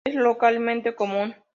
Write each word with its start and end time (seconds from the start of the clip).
Es 0.03 0.15
localmente 0.15 0.93
común. 0.95 1.35